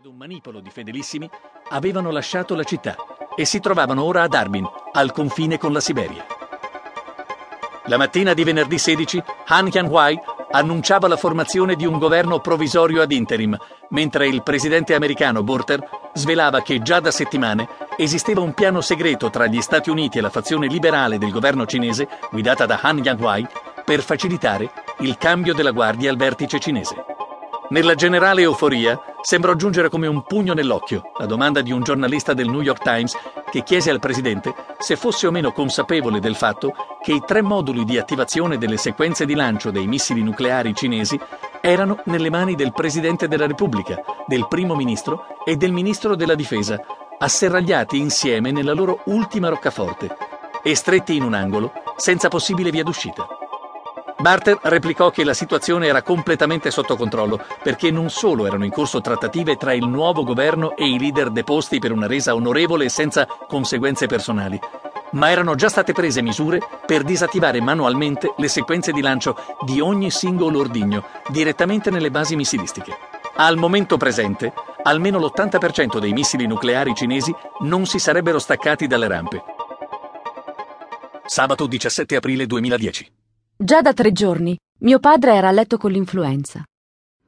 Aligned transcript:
ad 0.00 0.06
un 0.06 0.16
manipolo 0.16 0.60
di 0.60 0.70
fedelissimi, 0.70 1.28
avevano 1.68 2.10
lasciato 2.10 2.54
la 2.54 2.64
città 2.64 2.96
e 3.36 3.44
si 3.44 3.60
trovavano 3.60 4.02
ora 4.02 4.22
ad 4.22 4.32
Arbin, 4.32 4.66
al 4.92 5.12
confine 5.12 5.58
con 5.58 5.74
la 5.74 5.80
Siberia. 5.80 6.24
La 7.84 7.98
mattina 7.98 8.32
di 8.32 8.42
venerdì 8.42 8.78
16, 8.78 9.22
Han 9.48 9.66
Hyang-wai 9.66 10.18
annunciava 10.52 11.06
la 11.06 11.18
formazione 11.18 11.74
di 11.74 11.84
un 11.84 11.98
governo 11.98 12.38
provvisorio 12.38 13.02
ad 13.02 13.12
interim, 13.12 13.54
mentre 13.90 14.26
il 14.26 14.42
presidente 14.42 14.94
americano 14.94 15.42
Borter 15.42 15.86
svelava 16.14 16.62
che 16.62 16.80
già 16.80 17.00
da 17.00 17.10
settimane 17.10 17.68
esisteva 17.98 18.40
un 18.40 18.54
piano 18.54 18.80
segreto 18.80 19.28
tra 19.28 19.48
gli 19.48 19.60
Stati 19.60 19.90
Uniti 19.90 20.16
e 20.16 20.22
la 20.22 20.30
fazione 20.30 20.66
liberale 20.66 21.18
del 21.18 21.30
governo 21.30 21.66
cinese, 21.66 22.08
guidata 22.30 22.64
da 22.64 22.78
Han 22.80 23.00
Hyang-wai, 23.00 23.46
per 23.84 24.00
facilitare 24.00 24.70
il 25.00 25.18
cambio 25.18 25.52
della 25.52 25.72
guardia 25.72 26.10
al 26.10 26.16
vertice 26.16 26.58
cinese. 26.58 27.09
Nella 27.70 27.94
generale 27.94 28.42
euforia 28.42 29.00
sembrò 29.20 29.54
giungere 29.54 29.88
come 29.88 30.08
un 30.08 30.24
pugno 30.24 30.54
nell'occhio 30.54 31.12
la 31.18 31.26
domanda 31.26 31.60
di 31.60 31.70
un 31.70 31.84
giornalista 31.84 32.34
del 32.34 32.48
New 32.48 32.62
York 32.62 32.82
Times 32.82 33.16
che 33.48 33.62
chiese 33.62 33.90
al 33.90 34.00
presidente 34.00 34.52
se 34.78 34.96
fosse 34.96 35.28
o 35.28 35.30
meno 35.30 35.52
consapevole 35.52 36.18
del 36.18 36.34
fatto 36.34 36.74
che 37.00 37.12
i 37.12 37.22
tre 37.24 37.42
moduli 37.42 37.84
di 37.84 37.96
attivazione 37.96 38.58
delle 38.58 38.76
sequenze 38.76 39.24
di 39.24 39.34
lancio 39.34 39.70
dei 39.70 39.86
missili 39.86 40.20
nucleari 40.20 40.74
cinesi 40.74 41.16
erano 41.60 42.02
nelle 42.06 42.28
mani 42.28 42.56
del 42.56 42.72
presidente 42.72 43.28
della 43.28 43.46
Repubblica, 43.46 44.02
del 44.26 44.48
primo 44.48 44.74
ministro 44.74 45.26
e 45.44 45.54
del 45.54 45.70
ministro 45.70 46.16
della 46.16 46.34
difesa, 46.34 46.76
asserragliati 47.18 47.98
insieme 47.98 48.50
nella 48.50 48.72
loro 48.72 49.02
ultima 49.04 49.48
roccaforte 49.48 50.08
e 50.60 50.74
stretti 50.74 51.14
in 51.14 51.22
un 51.22 51.34
angolo 51.34 51.72
senza 51.96 52.26
possibile 52.26 52.72
via 52.72 52.82
d'uscita. 52.82 53.39
Barter 54.20 54.58
replicò 54.64 55.10
che 55.10 55.24
la 55.24 55.32
situazione 55.32 55.86
era 55.86 56.02
completamente 56.02 56.70
sotto 56.70 56.94
controllo 56.94 57.42
perché 57.62 57.90
non 57.90 58.10
solo 58.10 58.46
erano 58.46 58.66
in 58.66 58.70
corso 58.70 59.00
trattative 59.00 59.56
tra 59.56 59.72
il 59.72 59.88
nuovo 59.88 60.24
governo 60.24 60.76
e 60.76 60.86
i 60.86 60.98
leader 60.98 61.30
deposti 61.30 61.78
per 61.78 61.90
una 61.90 62.06
resa 62.06 62.34
onorevole 62.34 62.84
e 62.84 62.90
senza 62.90 63.26
conseguenze 63.26 64.06
personali, 64.06 64.60
ma 65.12 65.30
erano 65.30 65.54
già 65.54 65.70
state 65.70 65.94
prese 65.94 66.20
misure 66.20 66.60
per 66.84 67.02
disattivare 67.02 67.62
manualmente 67.62 68.34
le 68.36 68.48
sequenze 68.48 68.92
di 68.92 69.00
lancio 69.00 69.36
di 69.64 69.80
ogni 69.80 70.10
singolo 70.10 70.58
ordigno 70.58 71.02
direttamente 71.28 71.90
nelle 71.90 72.10
basi 72.10 72.36
missilistiche. 72.36 72.94
Al 73.36 73.56
momento 73.56 73.96
presente, 73.96 74.52
almeno 74.82 75.18
l'80% 75.18 75.98
dei 75.98 76.12
missili 76.12 76.46
nucleari 76.46 76.94
cinesi 76.94 77.34
non 77.60 77.86
si 77.86 77.98
sarebbero 77.98 78.38
staccati 78.38 78.86
dalle 78.86 79.08
rampe. 79.08 79.42
Sabato 81.24 81.66
17 81.66 82.16
aprile 82.16 82.44
2010. 82.44 83.19
Già 83.62 83.82
da 83.82 83.92
tre 83.92 84.10
giorni 84.10 84.56
mio 84.78 84.98
padre 85.00 85.34
era 85.34 85.48
a 85.48 85.50
letto 85.50 85.76
con 85.76 85.90
l'influenza. 85.90 86.64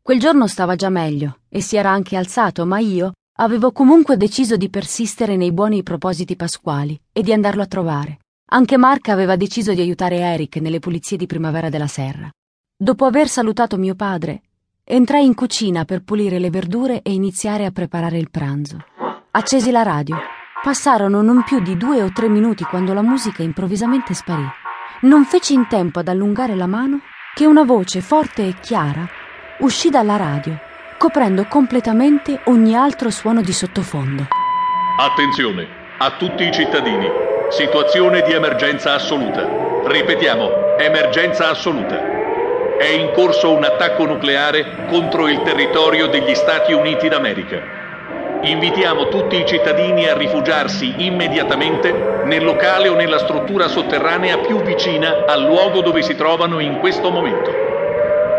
Quel 0.00 0.18
giorno 0.18 0.46
stava 0.46 0.74
già 0.74 0.88
meglio 0.88 1.40
e 1.50 1.60
si 1.60 1.76
era 1.76 1.90
anche 1.90 2.16
alzato, 2.16 2.64
ma 2.64 2.78
io 2.78 3.12
avevo 3.40 3.72
comunque 3.72 4.16
deciso 4.16 4.56
di 4.56 4.70
persistere 4.70 5.36
nei 5.36 5.52
buoni 5.52 5.82
propositi 5.82 6.34
pasquali 6.34 6.98
e 7.12 7.20
di 7.20 7.30
andarlo 7.34 7.60
a 7.60 7.66
trovare. 7.66 8.20
Anche 8.52 8.78
Mark 8.78 9.10
aveva 9.10 9.36
deciso 9.36 9.74
di 9.74 9.82
aiutare 9.82 10.20
Eric 10.20 10.56
nelle 10.56 10.78
pulizie 10.78 11.18
di 11.18 11.26
primavera 11.26 11.68
della 11.68 11.88
serra. 11.88 12.30
Dopo 12.74 13.04
aver 13.04 13.28
salutato 13.28 13.76
mio 13.76 13.94
padre, 13.94 14.44
entrai 14.82 15.26
in 15.26 15.34
cucina 15.34 15.84
per 15.84 16.04
pulire 16.04 16.38
le 16.38 16.48
verdure 16.48 17.02
e 17.02 17.12
iniziare 17.12 17.66
a 17.66 17.70
preparare 17.70 18.16
il 18.16 18.30
pranzo. 18.30 18.78
Accesi 19.32 19.70
la 19.70 19.82
radio. 19.82 20.16
Passarono 20.62 21.20
non 21.20 21.44
più 21.44 21.60
di 21.60 21.76
due 21.76 22.00
o 22.00 22.10
tre 22.12 22.30
minuti 22.30 22.64
quando 22.64 22.94
la 22.94 23.02
musica 23.02 23.42
improvvisamente 23.42 24.14
sparì. 24.14 24.62
Non 25.00 25.24
feci 25.24 25.54
in 25.54 25.66
tempo 25.66 25.98
ad 25.98 26.08
allungare 26.08 26.54
la 26.54 26.66
mano 26.66 27.00
che 27.34 27.46
una 27.46 27.64
voce 27.64 28.00
forte 28.00 28.46
e 28.46 28.54
chiara 28.60 29.06
uscì 29.58 29.90
dalla 29.90 30.16
radio, 30.16 30.56
coprendo 30.96 31.46
completamente 31.46 32.40
ogni 32.44 32.76
altro 32.76 33.10
suono 33.10 33.42
di 33.42 33.52
sottofondo. 33.52 34.28
Attenzione 34.98 35.66
a 35.98 36.12
tutti 36.16 36.44
i 36.44 36.52
cittadini. 36.52 37.10
Situazione 37.50 38.22
di 38.22 38.32
emergenza 38.32 38.94
assoluta. 38.94 39.82
Ripetiamo, 39.84 40.76
emergenza 40.78 41.50
assoluta. 41.50 42.76
È 42.78 42.86
in 42.86 43.10
corso 43.12 43.52
un 43.52 43.64
attacco 43.64 44.06
nucleare 44.06 44.86
contro 44.88 45.28
il 45.28 45.42
territorio 45.42 46.06
degli 46.06 46.34
Stati 46.34 46.72
Uniti 46.72 47.08
d'America. 47.08 47.83
Invitiamo 48.44 49.08
tutti 49.08 49.40
i 49.40 49.46
cittadini 49.46 50.06
a 50.06 50.14
rifugiarsi 50.14 50.96
immediatamente 50.98 52.20
nel 52.24 52.44
locale 52.44 52.88
o 52.88 52.94
nella 52.94 53.16
struttura 53.16 53.68
sotterranea 53.68 54.36
più 54.38 54.60
vicina 54.60 55.24
al 55.26 55.44
luogo 55.44 55.80
dove 55.80 56.02
si 56.02 56.14
trovano 56.14 56.60
in 56.60 56.78
questo 56.78 57.10
momento. 57.10 57.50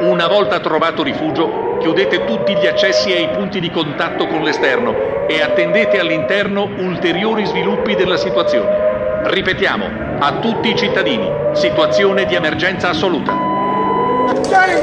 Una 0.00 0.26
volta 0.26 0.58
trovato 0.58 1.04
rifugio, 1.04 1.76
chiudete 1.78 2.24
tutti 2.24 2.56
gli 2.56 2.66
accessi 2.66 3.12
ai 3.12 3.28
punti 3.28 3.60
di 3.60 3.70
contatto 3.70 4.26
con 4.26 4.42
l'esterno 4.42 5.26
e 5.28 5.40
attendete 5.40 6.00
all'interno 6.00 6.68
ulteriori 6.78 7.46
sviluppi 7.46 7.94
della 7.94 8.16
situazione. 8.16 9.22
Ripetiamo, 9.22 10.16
a 10.18 10.32
tutti 10.40 10.70
i 10.70 10.76
cittadini, 10.76 11.30
situazione 11.52 12.24
di 12.24 12.34
emergenza 12.34 12.88
assoluta. 12.88 13.32
Jane! 14.48 14.82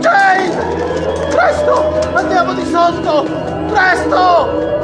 Jane! 0.00 0.50
Presto! 1.30 2.00
Andiamo 2.14 2.54
di 2.54 2.64
sotto! 2.64 3.57
Presto! 3.68 4.76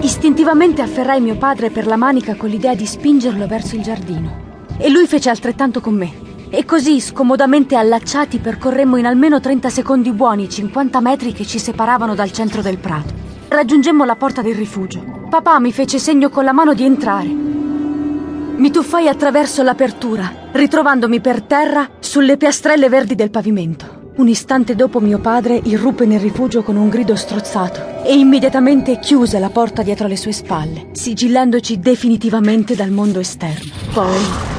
Istintivamente 0.00 0.82
afferrai 0.82 1.20
mio 1.20 1.36
padre 1.36 1.70
per 1.70 1.86
la 1.86 1.96
manica 1.96 2.34
con 2.34 2.48
l'idea 2.48 2.74
di 2.74 2.86
spingerlo 2.86 3.46
verso 3.46 3.74
il 3.76 3.82
giardino. 3.82 4.64
E 4.78 4.88
lui 4.88 5.06
fece 5.06 5.30
altrettanto 5.30 5.80
con 5.80 5.94
me. 5.94 6.25
E 6.48 6.64
così, 6.64 7.00
scomodamente 7.00 7.74
allacciati, 7.74 8.38
percorremmo 8.38 8.96
in 8.96 9.06
almeno 9.06 9.40
30 9.40 9.68
secondi 9.68 10.12
buoni 10.12 10.44
i 10.44 10.48
50 10.48 11.00
metri 11.00 11.32
che 11.32 11.44
ci 11.44 11.58
separavano 11.58 12.14
dal 12.14 12.30
centro 12.30 12.62
del 12.62 12.78
prato. 12.78 13.12
Raggiungemmo 13.48 14.04
la 14.04 14.14
porta 14.14 14.42
del 14.42 14.54
rifugio. 14.54 15.02
Papà 15.28 15.58
mi 15.58 15.72
fece 15.72 15.98
segno 15.98 16.30
con 16.30 16.44
la 16.44 16.52
mano 16.52 16.72
di 16.72 16.84
entrare. 16.84 17.26
Mi 17.26 18.70
tuffai 18.70 19.08
attraverso 19.08 19.62
l'apertura, 19.62 20.48
ritrovandomi 20.52 21.20
per 21.20 21.42
terra 21.42 21.90
sulle 21.98 22.36
piastrelle 22.36 22.88
verdi 22.88 23.16
del 23.16 23.30
pavimento. 23.30 24.12
Un 24.16 24.28
istante 24.28 24.74
dopo 24.74 25.00
mio 25.00 25.18
padre 25.18 25.60
irruppe 25.64 26.06
nel 26.06 26.20
rifugio 26.20 26.62
con 26.62 26.76
un 26.76 26.88
grido 26.88 27.16
strozzato 27.16 28.02
e 28.04 28.16
immediatamente 28.16 28.98
chiuse 28.98 29.38
la 29.38 29.50
porta 29.50 29.82
dietro 29.82 30.06
le 30.06 30.16
sue 30.16 30.32
spalle, 30.32 30.88
sigillandoci 30.92 31.80
definitivamente 31.80 32.74
dal 32.74 32.90
mondo 32.90 33.18
esterno. 33.18 33.72
Poi 33.92 34.55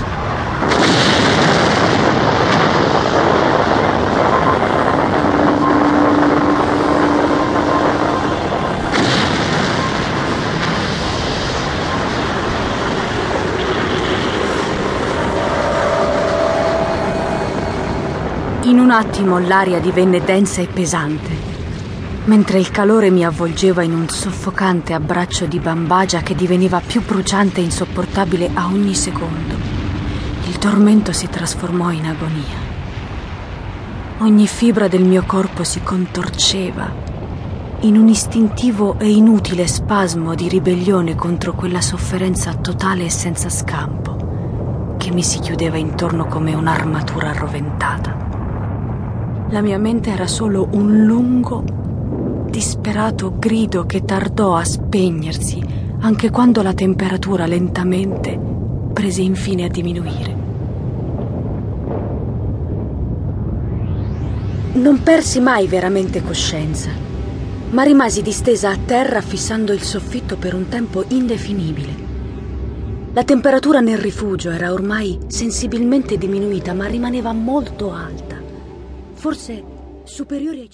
In 18.68 18.80
un 18.80 18.92
attimo 18.92 19.40
l'aria 19.40 19.80
divenne 19.80 20.22
densa 20.22 20.60
e 20.60 20.68
pesante, 20.68 21.30
mentre 22.26 22.60
il 22.60 22.70
calore 22.70 23.10
mi 23.10 23.24
avvolgeva 23.24 23.82
in 23.82 23.94
un 23.94 24.10
soffocante 24.10 24.92
abbraccio 24.92 25.46
di 25.46 25.58
bambagia 25.58 26.20
che 26.20 26.36
diveniva 26.36 26.82
più 26.86 27.02
bruciante 27.02 27.62
e 27.62 27.64
insopportabile 27.64 28.50
a 28.54 28.66
ogni 28.66 28.94
secondo. 28.94 29.56
Il 30.48 30.58
tormento 30.58 31.14
si 31.14 31.30
trasformò 31.30 31.92
in 31.92 32.08
agonia. 32.08 32.58
Ogni 34.18 34.48
fibra 34.48 34.90
del 34.90 35.06
mio 35.06 35.24
corpo 35.26 35.64
si 35.64 35.82
contorceva 35.82 36.92
in 37.82 37.96
un 37.96 38.10
istintivo 38.10 39.00
e 39.00 39.10
inutile 39.10 39.66
spasmo 39.66 40.36
di 40.36 40.50
ribellione 40.50 41.16
contro 41.16 41.54
quella 41.54 41.80
sofferenza 41.80 42.54
totale 42.56 43.06
e 43.06 43.10
senza 43.10 43.48
scampo 43.48 44.96
che 44.98 45.12
mi 45.12 45.24
si 45.24 45.40
chiudeva 45.40 45.78
intorno 45.78 46.26
come 46.26 46.54
un'armatura 46.54 47.30
arroventata. 47.30 48.37
La 49.50 49.62
mia 49.62 49.78
mente 49.78 50.10
era 50.10 50.28
solo 50.28 50.68
un 50.74 51.06
lungo, 51.06 51.64
disperato 52.50 53.34
grido 53.40 53.86
che 53.86 54.04
tardò 54.04 54.58
a 54.58 54.66
spegnersi 54.66 55.64
anche 56.00 56.30
quando 56.30 56.62
la 56.62 56.74
temperatura 56.74 57.46
lentamente 57.46 58.38
prese 58.92 59.22
infine 59.22 59.64
a 59.64 59.70
diminuire. 59.70 60.36
Non 64.74 65.02
persi 65.02 65.40
mai 65.40 65.66
veramente 65.68 66.22
coscienza, 66.22 66.90
ma 67.70 67.84
rimasi 67.84 68.22
distesa 68.22 68.72
a 68.72 68.78
terra 68.78 69.22
fissando 69.22 69.72
il 69.72 69.82
soffitto 69.82 70.36
per 70.36 70.56
un 70.56 70.68
tempo 70.68 71.06
indefinibile. 71.08 72.06
La 73.14 73.24
temperatura 73.24 73.80
nel 73.80 73.98
rifugio 73.98 74.52
era 74.52 74.74
ormai 74.74 75.18
sensibilmente 75.28 76.18
diminuita, 76.18 76.74
ma 76.74 76.86
rimaneva 76.86 77.32
molto 77.32 77.94
alta 77.94 78.27
forse 79.18 79.64
superiori 80.04 80.60
ai 80.62 80.68